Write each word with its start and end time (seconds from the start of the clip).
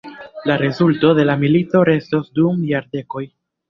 La 0.45 0.57
rezulto 0.57 1.13
de 1.13 1.27
la 1.29 1.37
milito 1.43 1.85
restos 1.93 2.35
dum 2.43 2.69
jardekoj. 2.75 3.29